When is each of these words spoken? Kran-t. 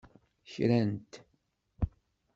Kran-t. 0.51 1.11